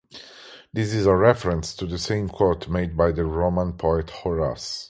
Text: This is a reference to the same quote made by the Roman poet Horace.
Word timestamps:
This 0.73 0.95
is 0.95 1.05
a 1.05 1.15
reference 1.15 1.75
to 1.75 1.85
the 1.85 1.99
same 1.99 2.27
quote 2.27 2.67
made 2.67 2.97
by 2.97 3.11
the 3.11 3.23
Roman 3.23 3.73
poet 3.73 4.09
Horace. 4.09 4.79